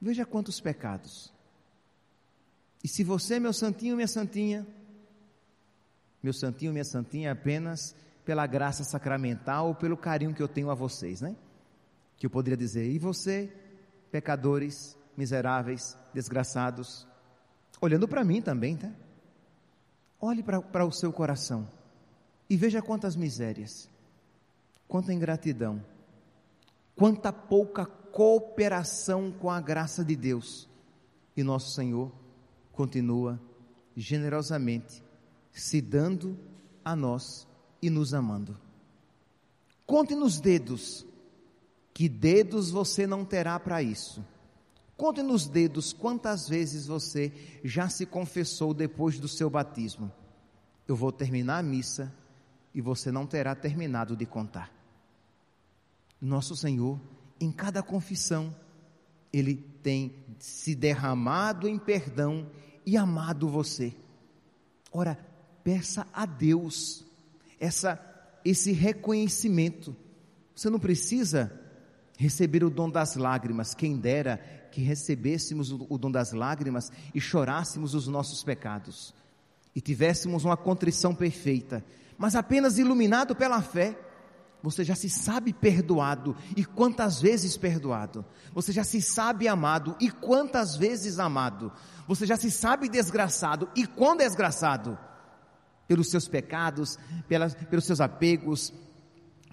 Veja 0.00 0.24
quantos 0.24 0.60
pecados. 0.60 1.32
E 2.82 2.88
se 2.88 3.04
você, 3.04 3.38
meu 3.38 3.52
santinho, 3.52 3.96
minha 3.96 4.08
santinha, 4.08 4.66
meu 6.22 6.32
santinho, 6.32 6.72
minha 6.72 6.84
santinha, 6.84 7.28
é 7.28 7.32
apenas 7.32 7.94
pela 8.24 8.46
graça 8.46 8.84
sacramental 8.84 9.68
ou 9.68 9.74
pelo 9.74 9.96
carinho 9.96 10.34
que 10.34 10.42
eu 10.42 10.48
tenho 10.48 10.70
a 10.70 10.74
vocês, 10.74 11.20
né? 11.20 11.36
Que 12.16 12.26
eu 12.26 12.30
poderia 12.30 12.56
dizer, 12.56 12.90
e 12.90 12.98
você, 12.98 13.52
pecadores, 14.10 14.96
miseráveis, 15.16 15.96
desgraçados, 16.14 17.06
olhando 17.80 18.06
para 18.06 18.24
mim 18.24 18.40
também, 18.40 18.76
tá? 18.76 18.90
Olhe 20.20 20.42
para 20.42 20.84
o 20.84 20.92
seu 20.92 21.12
coração 21.12 21.68
e 22.48 22.56
veja 22.56 22.82
quantas 22.82 23.16
misérias, 23.16 23.88
quanta 24.90 25.14
ingratidão, 25.14 25.82
quanta 26.94 27.32
pouca 27.32 27.86
cooperação 27.86 29.32
com 29.32 29.48
a 29.48 29.58
graça 29.58 30.04
de 30.04 30.14
Deus. 30.14 30.68
E 31.34 31.42
nosso 31.42 31.70
Senhor 31.70 32.12
continua 32.72 33.40
generosamente 33.96 35.02
se 35.50 35.80
dando 35.80 36.38
a 36.84 36.94
nós 36.94 37.48
e 37.80 37.88
nos 37.88 38.12
amando. 38.12 38.54
Conte 39.86 40.14
nos 40.14 40.38
dedos, 40.38 41.06
que 41.94 42.06
dedos 42.06 42.70
você 42.70 43.06
não 43.06 43.24
terá 43.24 43.58
para 43.58 43.82
isso 43.82 44.22
Conte 45.00 45.22
nos 45.22 45.48
dedos 45.48 45.94
quantas 45.94 46.46
vezes 46.46 46.86
você 46.86 47.32
já 47.64 47.88
se 47.88 48.04
confessou 48.04 48.74
depois 48.74 49.18
do 49.18 49.26
seu 49.26 49.48
batismo. 49.48 50.12
Eu 50.86 50.94
vou 50.94 51.10
terminar 51.10 51.56
a 51.56 51.62
missa 51.62 52.12
e 52.74 52.82
você 52.82 53.10
não 53.10 53.26
terá 53.26 53.54
terminado 53.54 54.14
de 54.14 54.26
contar. 54.26 54.70
Nosso 56.20 56.54
Senhor, 56.56 57.00
em 57.40 57.50
cada 57.50 57.82
confissão, 57.82 58.54
Ele 59.32 59.56
tem 59.82 60.14
se 60.38 60.74
derramado 60.74 61.68
em 61.68 61.78
perdão 61.78 62.50
e 62.84 62.96
amado 62.96 63.48
você. 63.48 63.94
Ora, 64.92 65.18
peça 65.62 66.06
a 66.12 66.26
Deus 66.26 67.04
essa, 67.58 67.98
esse 68.44 68.72
reconhecimento. 68.72 69.96
Você 70.54 70.68
não 70.68 70.78
precisa 70.78 71.52
receber 72.18 72.62
o 72.64 72.70
dom 72.70 72.90
das 72.90 73.16
lágrimas, 73.16 73.74
quem 73.74 73.96
dera 73.96 74.36
que 74.70 74.82
recebêssemos 74.82 75.72
o 75.72 75.98
dom 75.98 76.10
das 76.10 76.32
lágrimas 76.32 76.92
e 77.14 77.20
chorássemos 77.20 77.94
os 77.94 78.06
nossos 78.06 78.44
pecados 78.44 79.14
e 79.74 79.80
tivéssemos 79.80 80.44
uma 80.44 80.56
contrição 80.56 81.14
perfeita, 81.14 81.84
mas 82.18 82.34
apenas 82.34 82.78
iluminado 82.78 83.34
pela 83.34 83.62
fé, 83.62 83.96
você 84.62 84.84
já 84.84 84.94
se 84.94 85.08
sabe 85.08 85.52
perdoado 85.52 86.36
e 86.56 86.64
quantas 86.64 87.20
vezes 87.20 87.56
perdoado, 87.56 88.24
você 88.52 88.72
já 88.72 88.84
se 88.84 89.00
sabe 89.00 89.48
amado 89.48 89.96
e 90.00 90.10
quantas 90.10 90.76
vezes 90.76 91.18
amado, 91.18 91.72
você 92.06 92.26
já 92.26 92.36
se 92.36 92.50
sabe 92.50 92.88
desgraçado 92.88 93.68
e 93.74 93.86
quão 93.86 94.16
desgraçado, 94.16 94.98
pelos 95.86 96.08
seus 96.08 96.28
pecados, 96.28 96.98
pelas, 97.26 97.54
pelos 97.54 97.84
seus 97.84 98.00
apegos, 98.00 98.72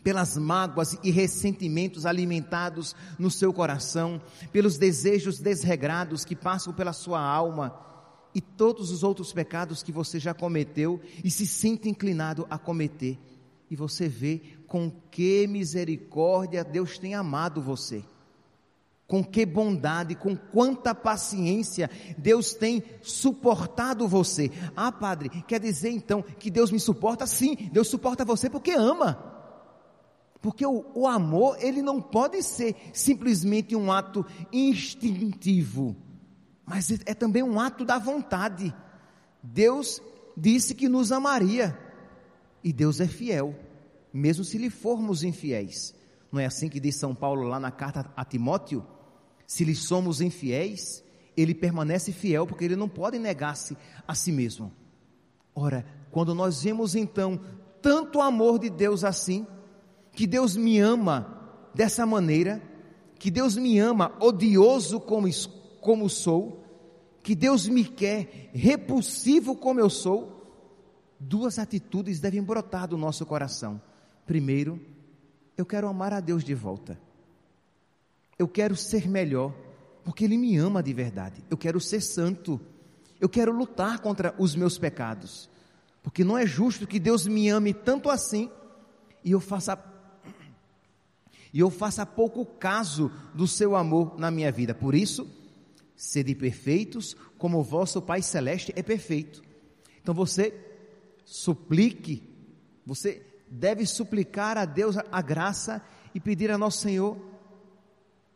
pelas 0.04 0.38
mágoas 0.38 0.98
e 1.04 1.12
ressentimentos 1.12 2.06
alimentados 2.06 2.96
no 3.18 3.30
seu 3.30 3.52
coração, 3.52 4.22
pelos 4.52 4.78
desejos 4.78 5.40
desregrados 5.40 6.24
que 6.24 6.36
passam 6.36 6.72
pela 6.72 6.94
sua 6.94 7.20
alma 7.20 7.78
e 8.34 8.40
todos 8.40 8.92
os 8.92 9.04
outros 9.04 9.34
pecados 9.34 9.82
que 9.82 9.92
você 9.92 10.20
já 10.20 10.34
cometeu 10.34 11.02
e 11.24 11.32
se 11.32 11.48
sente 11.48 11.90
inclinado 11.90 12.46
a 12.50 12.58
cometer. 12.58 13.18
E 13.70 13.76
você 13.76 14.08
vê 14.08 14.42
com 14.68 14.92
que 15.12 15.48
misericórdia 15.48 16.64
Deus 16.64 16.98
tem 16.98 17.16
amado 17.16 17.62
você. 17.62 18.04
Com 19.08 19.24
que 19.24 19.46
bondade, 19.46 20.16
com 20.16 20.36
quanta 20.36 20.94
paciência 20.94 21.90
Deus 22.18 22.54
tem 22.54 22.84
suportado 23.02 24.08
você. 24.08 24.52
Ah, 24.76 24.92
padre, 24.92 25.30
quer 25.48 25.60
dizer 25.60 25.92
então 25.92 26.22
que 26.22 26.52
Deus 26.52 26.72
me 26.72 26.80
suporta? 26.80 27.26
Sim, 27.26 27.56
Deus 27.72 27.88
suporta 27.88 28.26
você 28.26 28.50
porque 28.50 28.72
ama. 28.72 29.36
Porque 30.42 30.66
o, 30.66 30.86
o, 30.94 31.08
amor, 31.08 31.58
ele 31.60 31.82
não 31.82 32.02
pode 32.02 32.44
ser 32.44 32.76
simplesmente 32.94 33.76
um 33.76 33.92
ato 33.92 34.26
instintivo, 34.52 35.96
mas 36.66 36.92
é, 36.92 36.98
é 37.08 37.14
também 37.14 37.42
um 37.42 37.60
ato 37.60 37.84
da 37.84 37.98
vontade. 37.98 38.74
Deus 39.42 40.02
disse 40.36 40.76
que 40.76 40.88
nos 40.88 41.12
amaria, 41.12 41.78
e 42.64 42.74
Deus 42.74 43.00
é 43.00 43.08
fiel, 43.08 43.56
mesmo 44.14 44.44
se 44.44 44.58
lhe 44.58 44.70
formos 44.70 45.24
infiéis. 45.24 45.96
Não 46.32 46.40
é 46.40 46.46
assim 46.46 46.70
que 46.70 46.80
diz 46.80 46.96
São 46.96 47.16
Paulo 47.16 47.44
lá 47.44 47.60
na 47.60 47.72
carta 47.72 48.12
a 48.16 48.26
Timóteo? 48.26 48.86
Se 49.46 49.64
lhe 49.64 49.76
somos 49.76 50.20
infiéis, 50.20 51.04
ele 51.36 51.54
permanece 51.54 52.12
fiel, 52.12 52.46
porque 52.46 52.66
ele 52.66 52.76
não 52.76 52.90
pode 52.90 53.18
negar-se 53.20 53.78
a 54.08 54.14
si 54.14 54.32
mesmo. 54.32 54.72
Ora, 55.56 55.86
quando 56.12 56.36
nós 56.36 56.64
vemos 56.64 56.96
então 56.96 57.40
tanto 57.82 58.20
amor 58.20 58.60
de 58.60 58.70
Deus 58.70 59.04
assim, 59.04 59.46
que 60.12 60.28
Deus 60.28 60.56
me 60.56 60.80
ama 60.80 61.70
dessa 61.74 62.06
maneira, 62.06 62.62
que 63.20 63.32
Deus 63.32 63.56
me 63.56 63.80
ama 63.80 64.16
odioso 64.20 65.00
como, 65.00 65.28
como 65.80 66.10
sou, 66.10 66.64
que 67.24 67.36
Deus 67.36 67.68
me 67.68 67.86
quer 67.86 68.50
repulsivo 68.54 69.56
como 69.56 69.80
eu 69.80 69.90
sou, 69.90 70.37
duas 71.20 71.60
atitudes 71.60 72.20
devem 72.20 72.44
brotar 72.44 72.88
do 72.88 72.98
nosso 72.98 73.26
coração. 73.26 73.82
Primeiro, 74.26 74.80
eu 75.58 75.66
quero 75.66 75.88
amar 75.88 76.14
a 76.14 76.20
Deus 76.20 76.44
de 76.44 76.54
volta. 76.54 77.00
Eu 78.38 78.48
quero 78.48 78.76
ser 78.76 79.08
melhor, 79.08 79.54
porque 80.04 80.24
Ele 80.24 80.38
me 80.38 80.58
ama 80.58 80.84
de 80.84 80.94
verdade. 80.94 81.44
Eu 81.50 81.58
quero 81.58 81.80
ser 81.80 82.02
santo. 82.02 82.60
Eu 83.20 83.28
quero 83.28 83.52
lutar 83.52 84.00
contra 84.00 84.36
os 84.38 84.56
meus 84.56 84.78
pecados. 84.78 85.50
Porque 86.04 86.24
não 86.24 86.38
é 86.38 86.46
justo 86.46 86.88
que 86.88 87.00
Deus 87.00 87.26
me 87.26 87.50
ame 87.50 87.74
tanto 87.74 88.10
assim 88.10 88.50
e 89.24 89.32
eu 89.32 89.40
faça 89.40 89.78
e 91.54 91.60
eu 91.60 91.70
faça 91.70 92.06
pouco 92.06 92.46
caso 92.46 93.12
do 93.34 93.48
seu 93.48 93.76
amor 93.76 94.20
na 94.20 94.30
minha 94.30 94.52
vida. 94.52 94.76
Por 94.76 94.94
isso, 94.94 95.28
sede 95.96 96.36
perfeitos, 96.36 97.16
como 97.38 97.58
o 97.60 97.64
vosso 97.64 98.02
Pai 98.02 98.22
celeste 98.22 98.72
é 98.76 98.84
perfeito. 98.84 99.42
Então 100.02 100.14
você 100.14 100.67
suplique, 101.28 102.24
você 102.86 103.22
deve 103.50 103.86
suplicar 103.86 104.58
a 104.58 104.64
Deus 104.64 104.96
a 105.12 105.22
graça 105.22 105.82
e 106.16 106.22
pedir 106.22 106.50
a 106.50 106.58
nosso 106.58 106.80
Senhor 106.80 107.18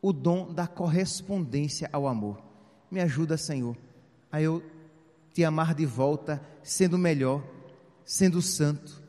o 0.02 0.12
dom 0.12 0.54
da 0.54 0.68
correspondência 0.68 1.90
ao 1.94 2.06
amor. 2.06 2.44
Me 2.92 3.00
ajuda, 3.00 3.38
Senhor, 3.38 3.78
a 4.30 4.42
eu 4.42 4.62
te 5.34 5.42
amar 5.46 5.74
de 5.74 5.86
volta, 5.86 6.42
sendo 6.62 6.98
melhor, 6.98 7.42
sendo 8.04 8.42
santo, 8.42 9.02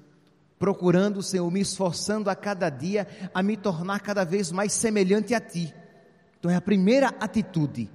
procurando, 0.61 1.21
Senhor, 1.21 1.51
me 1.51 1.61
esforçando 1.61 2.31
a 2.31 2.37
cada 2.37 2.71
dia 2.71 3.09
a 3.35 3.43
me 3.43 3.57
tornar 3.57 3.99
cada 3.99 4.25
vez 4.25 4.53
mais 4.53 4.73
semelhante 4.73 5.35
a 5.35 5.41
Ti. 5.41 5.75
Então 6.39 6.49
é 6.49 6.55
a 6.55 6.61
primeira 6.61 7.09
atitude. 7.19 7.91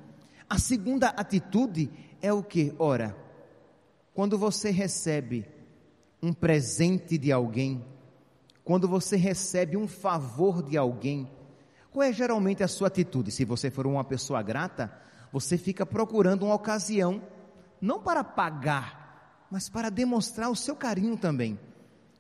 A 0.49 0.59
segunda 0.59 1.07
atitude 1.07 1.89
é 2.21 2.33
o 2.33 2.43
que? 2.43 2.75
Ora, 2.77 3.15
quando 4.13 4.37
você 4.37 4.69
recebe 4.69 5.55
um 6.21 6.33
presente 6.33 7.17
de 7.17 7.31
alguém, 7.31 7.83
quando 8.63 8.87
você 8.87 9.15
recebe 9.15 9.77
um 9.77 9.87
favor 9.87 10.61
de 10.61 10.77
alguém, 10.77 11.29
qual 11.91 12.03
é 12.03 12.11
geralmente 12.11 12.63
a 12.63 12.67
sua 12.67 12.87
atitude? 12.87 13.31
Se 13.31 13.45
você 13.45 13.71
for 13.71 13.87
uma 13.87 14.03
pessoa 14.03 14.41
grata, 14.41 14.91
você 15.31 15.57
fica 15.57 15.85
procurando 15.85 16.45
uma 16.45 16.55
ocasião, 16.55 17.21
não 17.79 18.01
para 18.01 18.23
pagar, 18.23 19.47
mas 19.49 19.69
para 19.69 19.89
demonstrar 19.89 20.49
o 20.49 20.55
seu 20.55 20.75
carinho 20.75 21.17
também. 21.17 21.59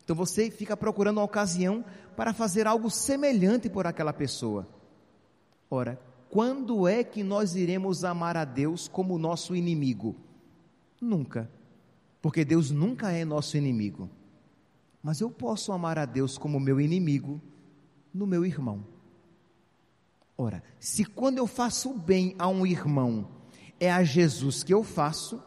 Então 0.03 0.15
você 0.15 0.49
fica 0.49 0.77
procurando 0.77 1.17
uma 1.17 1.25
ocasião 1.25 1.83
para 2.15 2.33
fazer 2.33 2.65
algo 2.65 2.89
semelhante 2.89 3.69
por 3.69 3.85
aquela 3.85 4.13
pessoa. 4.13 4.65
Ora, 5.69 5.99
quando 6.29 6.87
é 6.87 7.03
que 7.03 7.23
nós 7.23 7.55
iremos 7.55 8.03
amar 8.03 8.37
a 8.37 8.45
Deus 8.45 8.87
como 8.87 9.17
nosso 9.17 9.55
inimigo? 9.55 10.15
Nunca. 11.01 11.49
Porque 12.27 12.43
Deus 12.43 12.71
nunca 12.71 13.09
é 13.09 13.23
nosso 13.23 13.55
inimigo. 13.55 14.09
Mas 15.01 15.21
eu 15.21 15.31
posso 15.31 15.71
amar 15.71 15.97
a 15.97 16.03
Deus 16.03 16.37
como 16.37 16.59
meu 16.59 16.77
inimigo 16.77 17.41
no 18.13 18.27
meu 18.27 18.45
irmão. 18.45 18.85
Ora, 20.37 20.61
se 20.77 21.05
quando 21.05 21.37
eu 21.37 21.47
faço 21.47 21.93
bem 21.93 22.35
a 22.37 22.49
um 22.49 22.65
irmão 22.65 23.29
é 23.79 23.89
a 23.89 24.03
Jesus 24.03 24.61
que 24.61 24.73
eu 24.73 24.83
faço, 24.83 25.41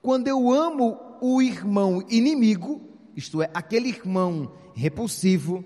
quando 0.00 0.28
eu 0.28 0.52
amo 0.52 0.96
o 1.20 1.42
irmão 1.42 2.00
inimigo, 2.08 2.80
isto 3.16 3.42
é, 3.42 3.50
aquele 3.52 3.88
irmão 3.88 4.52
repulsivo, 4.72 5.64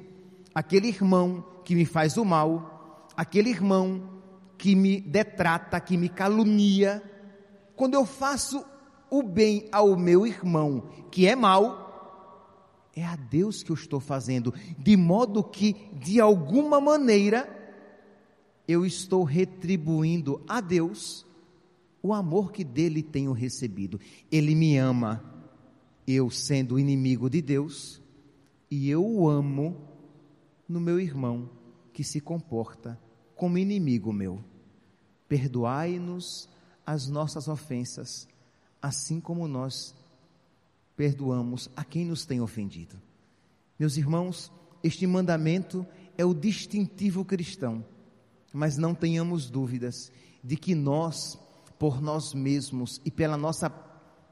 aquele 0.55 0.89
irmão 0.89 1.45
que 1.63 1.75
me 1.75 1.85
faz 1.85 2.17
o 2.17 2.25
mal, 2.25 3.07
aquele 3.15 3.51
irmão 3.51 4.23
que 4.57 4.75
me 4.75 4.99
detrata, 4.99 5.79
que 5.79 5.99
me 5.99 6.09
calunia, 6.09 7.03
quando 7.77 7.93
eu 7.93 8.07
faço 8.07 8.65
o 9.11 9.23
bem 9.23 9.68
ao 9.73 9.97
meu 9.97 10.27
irmão 10.27 10.90
que 11.11 11.27
é 11.27 11.35
mal, 11.35 11.88
é 12.94 13.05
a 13.05 13.16
Deus 13.16 13.62
que 13.62 13.71
eu 13.71 13.75
estou 13.75 14.01
fazendo, 14.01 14.53
de 14.79 14.97
modo 14.97 15.42
que, 15.44 15.75
de 15.94 16.21
alguma 16.21 16.81
maneira, 16.81 17.49
eu 18.66 18.85
estou 18.85 19.23
retribuindo 19.23 20.42
a 20.49 20.61
Deus 20.61 21.25
o 22.03 22.12
amor 22.12 22.53
que 22.53 22.64
dele 22.64 23.03
tenho 23.03 23.33
recebido. 23.33 24.01
Ele 24.31 24.55
me 24.55 24.77
ama, 24.77 25.23
eu 26.07 26.31
sendo 26.31 26.79
inimigo 26.79 27.31
de 27.31 27.40
Deus, 27.40 28.03
e 28.71 28.90
eu 28.90 29.05
o 29.05 29.29
amo 29.29 29.77
no 30.68 30.81
meu 30.81 31.01
irmão 31.01 31.49
que 31.92 32.05
se 32.05 32.21
comporta 32.21 33.01
como 33.35 33.59
inimigo 33.59 34.12
meu. 34.12 34.42
Perdoai-nos 35.29 36.49
as 36.85 37.09
nossas 37.09 37.49
ofensas, 37.49 38.27
assim 38.81 39.21
como 39.21 39.47
nós 39.49 39.95
perdoamos 40.97 41.71
a 41.77 41.85
quem 41.85 42.05
nos 42.05 42.27
tem 42.27 42.41
ofendido. 42.41 43.01
Meus 43.79 43.97
irmãos, 43.97 44.53
este 44.83 45.07
mandamento 45.07 45.87
é 46.17 46.25
o 46.25 46.35
distintivo 46.35 47.25
cristão 47.25 47.85
mas 48.53 48.77
não 48.77 48.95
tenhamos 48.95 49.51
dúvidas 49.51 50.11
de 50.43 50.57
que 50.57 50.75
nós, 50.75 51.38
por 51.79 52.01
nós 52.01 52.33
mesmos 52.35 53.01
e 53.05 53.11
pela 53.11 53.37
nossa 53.37 53.73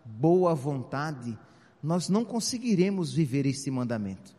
boa 0.05 0.55
vontade, 0.55 1.39
nós 1.83 2.09
não 2.09 2.25
conseguiremos 2.25 3.13
viver 3.13 3.47
esse 3.47 3.71
mandamento. 3.71 4.35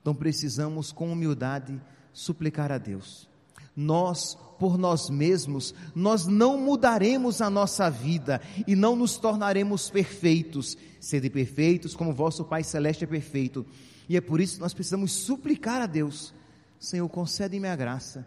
Então 0.00 0.14
precisamos, 0.14 0.92
com 0.92 1.10
humildade, 1.10 1.80
suplicar 2.12 2.70
a 2.70 2.78
Deus. 2.78 3.28
Nós, 3.76 4.36
por 4.58 4.78
nós 4.78 5.10
mesmos, 5.10 5.74
nós 5.94 6.26
não 6.26 6.58
mudaremos 6.58 7.42
a 7.42 7.50
nossa 7.50 7.90
vida 7.90 8.40
e 8.66 8.74
não 8.74 8.96
nos 8.96 9.18
tornaremos 9.18 9.90
perfeitos, 9.90 10.78
sede 10.98 11.28
perfeitos 11.28 11.94
como 11.94 12.14
vosso 12.14 12.44
Pai 12.44 12.64
Celeste 12.64 13.04
é 13.04 13.06
perfeito. 13.06 13.66
E 14.08 14.16
é 14.16 14.20
por 14.20 14.40
isso 14.40 14.54
que 14.54 14.60
nós 14.60 14.72
precisamos 14.72 15.12
suplicar 15.12 15.82
a 15.82 15.86
Deus: 15.86 16.32
Senhor, 16.78 17.08
concede-me 17.08 17.68
a 17.68 17.76
graça 17.76 18.26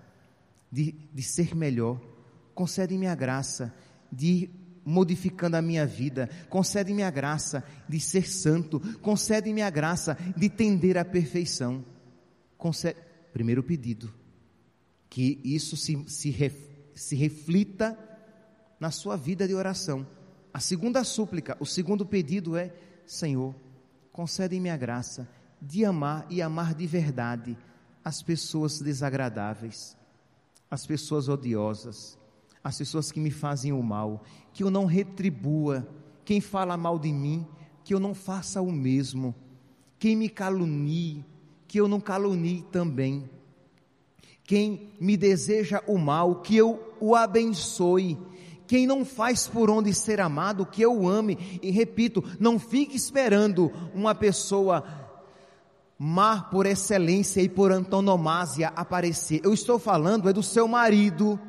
de, 0.72 0.96
de 1.14 1.24
ser 1.24 1.56
melhor. 1.56 2.00
Concede-me 2.54 3.08
a 3.08 3.16
graça 3.16 3.74
de 4.12 4.28
ir 4.28 4.52
modificando 4.86 5.56
a 5.56 5.62
minha 5.62 5.86
vida. 5.86 6.30
Concede-me 6.50 7.04
a 7.04 7.12
graça 7.12 7.64
de 7.88 8.00
ser 8.00 8.28
santo. 8.28 8.80
Concede-me 9.02 9.62
a 9.62 9.70
graça 9.70 10.18
de 10.36 10.50
tender 10.50 10.98
à 10.98 11.06
perfeição. 11.06 11.84
Primeiro 13.32 13.64
pedido. 13.64 14.14
Que 15.10 15.40
isso 15.44 15.76
se, 15.76 16.04
se, 16.08 16.30
ref, 16.30 16.56
se 16.94 17.16
reflita 17.16 17.98
na 18.80 18.92
sua 18.92 19.16
vida 19.16 19.48
de 19.48 19.54
oração. 19.54 20.06
A 20.54 20.60
segunda 20.60 21.04
súplica, 21.04 21.58
o 21.60 21.66
segundo 21.66 22.06
pedido 22.06 22.56
é: 22.56 22.74
Senhor, 23.06 23.56
concede-me 24.12 24.70
a 24.70 24.78
graça 24.78 25.28
de 25.62 25.84
amar 25.84 26.26
e 26.30 26.42
amar 26.42 26.74
de 26.74 26.86
verdade 26.86 27.58
as 28.04 28.22
pessoas 28.22 28.80
desagradáveis 28.80 29.98
as 30.70 30.86
pessoas 30.86 31.28
odiosas, 31.28 32.18
as 32.64 32.78
pessoas 32.78 33.12
que 33.12 33.20
me 33.20 33.32
fazem 33.32 33.72
o 33.74 33.82
mal, 33.82 34.24
que 34.54 34.64
eu 34.64 34.70
não 34.70 34.86
retribua, 34.86 35.88
quem 36.24 36.40
fala 36.40 36.78
mal 36.78 37.00
de 37.00 37.12
mim, 37.12 37.48
que 37.84 37.94
eu 37.94 38.00
não 38.00 38.14
faça 38.14 38.62
o 38.62 38.72
mesmo, 38.72 39.34
quem 39.98 40.16
me 40.16 40.30
calunie, 40.30 41.26
que 41.68 41.80
eu 41.80 41.88
não 41.88 42.00
calunie 42.00 42.64
também, 42.72 43.28
quem 44.50 44.96
me 45.00 45.16
deseja 45.16 45.80
o 45.86 45.96
mal, 45.96 46.42
que 46.42 46.58
eu 46.58 46.96
o 47.00 47.16
abençoe, 47.16 48.18
quem 48.66 48.88
não 48.88 49.06
faz 49.06 49.48
por 49.48 49.70
onde 49.70 49.94
ser 49.94 50.20
amado, 50.20 50.66
que 50.66 50.82
eu 50.82 51.08
ame, 51.08 51.60
e 51.62 51.70
repito, 51.70 52.24
não 52.40 52.58
fique 52.58 52.98
esperando 52.98 53.72
uma 53.94 54.16
pessoa 54.16 54.84
mar 56.00 56.50
por 56.50 56.66
excelência 56.66 57.42
e 57.42 57.48
por 57.48 57.72
antonomasia 57.72 58.70
aparecer. 58.70 59.40
Eu 59.44 59.54
estou 59.54 59.78
falando 59.78 60.28
é 60.28 60.34
do 60.34 60.42
seu 60.42 60.68
marido 60.68 61.40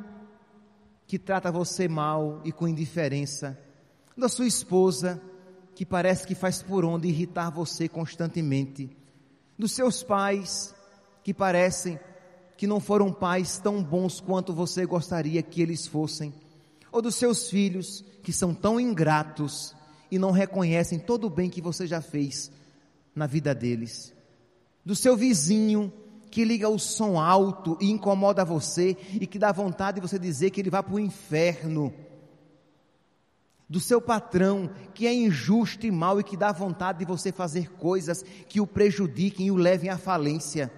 que 1.06 1.18
trata 1.18 1.50
você 1.50 1.88
mal 1.88 2.42
e 2.44 2.52
com 2.52 2.68
indiferença, 2.68 3.58
da 4.14 4.28
sua 4.28 4.46
esposa 4.46 5.22
que 5.74 5.86
parece 5.86 6.26
que 6.26 6.34
faz 6.34 6.62
por 6.62 6.84
onde 6.84 7.08
irritar 7.08 7.48
você 7.48 7.88
constantemente, 7.88 8.94
dos 9.58 9.72
seus 9.72 10.02
pais 10.02 10.74
que 11.24 11.32
parecem 11.32 11.98
que 12.60 12.66
não 12.66 12.78
foram 12.78 13.10
pais 13.10 13.58
tão 13.58 13.82
bons 13.82 14.20
quanto 14.20 14.52
você 14.52 14.84
gostaria 14.84 15.42
que 15.42 15.62
eles 15.62 15.86
fossem, 15.86 16.32
ou 16.92 17.00
dos 17.00 17.14
seus 17.16 17.50
filhos 17.50 18.04
que 18.22 18.32
são 18.32 18.54
tão 18.54 18.78
ingratos 18.78 19.74
e 20.10 20.18
não 20.18 20.30
reconhecem 20.30 20.98
todo 20.98 21.26
o 21.26 21.30
bem 21.30 21.50
que 21.50 21.60
você 21.60 21.86
já 21.86 22.00
fez 22.00 22.52
na 23.16 23.26
vida 23.26 23.52
deles 23.54 24.12
do 24.84 24.94
seu 24.94 25.16
vizinho 25.16 25.92
que 26.30 26.44
liga 26.44 26.68
o 26.68 26.78
som 26.78 27.18
alto 27.18 27.76
e 27.80 27.90
incomoda 27.90 28.44
você 28.44 28.96
e 29.20 29.26
que 29.26 29.38
dá 29.38 29.50
vontade 29.50 30.00
de 30.00 30.06
você 30.06 30.18
dizer 30.18 30.50
que 30.50 30.60
ele 30.60 30.70
vai 30.70 30.82
para 30.82 30.94
o 30.94 31.00
inferno. 31.00 31.92
Do 33.68 33.80
seu 33.80 34.00
patrão 34.00 34.70
que 34.94 35.06
é 35.06 35.14
injusto 35.14 35.86
e 35.86 35.90
mau 35.90 36.18
e 36.20 36.24
que 36.24 36.36
dá 36.36 36.52
vontade 36.52 37.00
de 37.00 37.04
você 37.04 37.32
fazer 37.32 37.70
coisas 37.72 38.24
que 38.48 38.60
o 38.60 38.66
prejudiquem 38.66 39.46
e 39.46 39.50
o 39.50 39.56
levem 39.56 39.90
à 39.90 39.98
falência. 39.98 40.72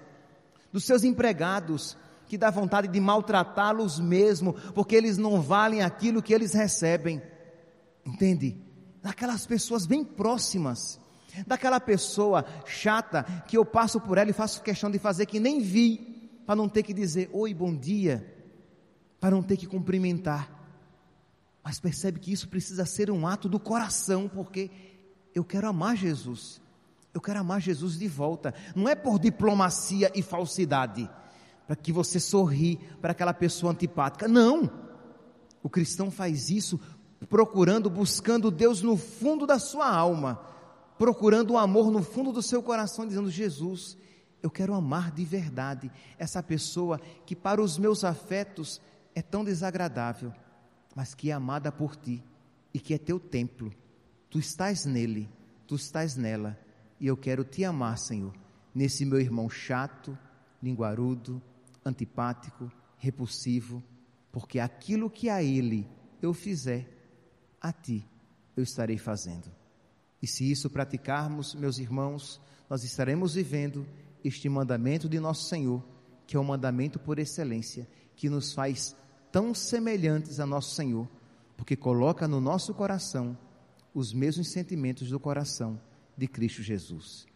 Dos 0.72 0.84
seus 0.84 1.04
empregados 1.04 1.96
que 2.26 2.38
dá 2.38 2.50
vontade 2.50 2.88
de 2.88 2.98
maltratá-los 2.98 4.00
mesmo, 4.00 4.54
porque 4.74 4.96
eles 4.96 5.18
não 5.18 5.40
valem 5.42 5.82
aquilo 5.82 6.22
que 6.22 6.32
eles 6.32 6.54
recebem. 6.54 7.20
Entende? 8.04 8.56
Daquelas 9.02 9.46
pessoas 9.46 9.84
bem 9.84 10.02
próximas 10.02 10.98
Daquela 11.46 11.80
pessoa 11.80 12.44
chata 12.66 13.24
que 13.46 13.56
eu 13.56 13.64
passo 13.64 13.98
por 14.00 14.18
ela 14.18 14.28
e 14.28 14.34
faço 14.34 14.62
questão 14.62 14.90
de 14.90 14.98
fazer 14.98 15.26
que 15.26 15.40
nem 15.40 15.60
vi, 15.60 16.40
para 16.44 16.56
não 16.56 16.68
ter 16.68 16.82
que 16.82 16.92
dizer 16.92 17.30
oi, 17.32 17.54
bom 17.54 17.74
dia, 17.74 18.26
para 19.18 19.30
não 19.30 19.42
ter 19.42 19.56
que 19.56 19.66
cumprimentar. 19.66 20.60
Mas 21.64 21.80
percebe 21.80 22.20
que 22.20 22.32
isso 22.32 22.48
precisa 22.48 22.84
ser 22.84 23.10
um 23.10 23.26
ato 23.26 23.48
do 23.48 23.58
coração, 23.58 24.28
porque 24.28 24.70
eu 25.34 25.42
quero 25.42 25.68
amar 25.68 25.96
Jesus. 25.96 26.60
Eu 27.12 27.20
quero 27.20 27.40
amar 27.40 27.60
Jesus 27.60 27.98
de 27.98 28.08
volta. 28.08 28.54
Não 28.74 28.88
é 28.88 28.94
por 28.94 29.18
diplomacia 29.18 30.10
e 30.14 30.22
falsidade, 30.22 31.08
para 31.66 31.76
que 31.76 31.92
você 31.92 32.18
sorri 32.18 32.78
para 33.00 33.12
aquela 33.12 33.34
pessoa 33.34 33.72
antipática. 33.72 34.26
Não. 34.26 34.70
O 35.62 35.68
cristão 35.68 36.10
faz 36.10 36.50
isso 36.50 36.80
procurando, 37.28 37.88
buscando 37.88 38.50
Deus 38.50 38.82
no 38.82 38.96
fundo 38.96 39.46
da 39.46 39.58
sua 39.58 39.88
alma 39.88 40.52
procurando 41.02 41.54
um 41.54 41.58
amor 41.58 41.90
no 41.90 42.00
fundo 42.00 42.30
do 42.30 42.40
seu 42.40 42.62
coração, 42.62 43.04
dizendo: 43.04 43.28
Jesus, 43.28 43.98
eu 44.40 44.48
quero 44.48 44.72
amar 44.72 45.10
de 45.10 45.24
verdade 45.24 45.90
essa 46.16 46.40
pessoa 46.40 47.00
que 47.26 47.34
para 47.34 47.60
os 47.60 47.76
meus 47.76 48.04
afetos 48.04 48.80
é 49.12 49.20
tão 49.20 49.44
desagradável, 49.44 50.32
mas 50.94 51.12
que 51.12 51.30
é 51.30 51.32
amada 51.32 51.72
por 51.72 51.96
ti 51.96 52.22
e 52.72 52.78
que 52.78 52.94
é 52.94 52.98
teu 52.98 53.18
templo. 53.18 53.72
Tu 54.30 54.38
estás 54.38 54.84
nele, 54.84 55.28
tu 55.66 55.74
estás 55.74 56.14
nela, 56.14 56.56
e 57.02 57.08
eu 57.08 57.16
quero 57.16 57.42
te 57.42 57.64
amar, 57.64 57.98
Senhor, 57.98 58.32
nesse 58.72 59.04
meu 59.04 59.20
irmão 59.20 59.50
chato, 59.50 60.16
linguarudo, 60.62 61.42
antipático, 61.84 62.70
repulsivo, 62.96 63.82
porque 64.30 64.60
aquilo 64.60 65.10
que 65.10 65.28
a 65.28 65.42
ele 65.42 65.84
eu 66.22 66.32
fizer, 66.32 66.88
a 67.60 67.72
ti 67.72 68.06
eu 68.56 68.62
estarei 68.62 68.98
fazendo. 68.98 69.50
E 70.22 70.28
se 70.28 70.48
isso 70.48 70.70
praticarmos, 70.70 71.56
meus 71.56 71.78
irmãos, 71.78 72.40
nós 72.70 72.84
estaremos 72.84 73.34
vivendo 73.34 73.84
este 74.22 74.48
mandamento 74.48 75.08
de 75.08 75.18
nosso 75.18 75.48
Senhor, 75.48 75.82
que 76.24 76.36
é 76.36 76.38
o 76.38 76.42
um 76.42 76.46
mandamento 76.46 77.00
por 77.00 77.18
excelência, 77.18 77.84
que 78.14 78.30
nos 78.30 78.52
faz 78.52 78.94
tão 79.32 79.52
semelhantes 79.52 80.38
a 80.38 80.46
nosso 80.46 80.76
Senhor, 80.76 81.08
porque 81.56 81.74
coloca 81.74 82.28
no 82.28 82.40
nosso 82.40 82.72
coração 82.72 83.36
os 83.92 84.12
mesmos 84.12 84.52
sentimentos 84.52 85.10
do 85.10 85.18
coração 85.18 85.80
de 86.16 86.26
Cristo 86.26 86.62
Jesus. 86.62 87.26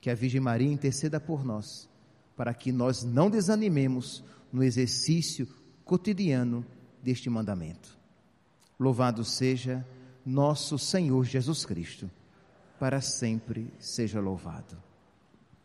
Que 0.00 0.10
a 0.10 0.14
Virgem 0.14 0.40
Maria 0.40 0.70
interceda 0.70 1.18
por 1.18 1.44
nós, 1.44 1.88
para 2.36 2.54
que 2.54 2.70
nós 2.70 3.02
não 3.02 3.28
desanimemos 3.28 4.22
no 4.52 4.62
exercício 4.62 5.48
cotidiano 5.84 6.64
deste 7.02 7.28
mandamento. 7.28 7.98
Louvado 8.78 9.24
seja 9.24 9.86
nosso 10.24 10.78
Senhor 10.78 11.24
Jesus 11.24 11.64
Cristo 11.64 12.10
para 12.78 13.00
sempre 13.00 13.72
seja 13.78 14.20
louvado. 14.20 14.87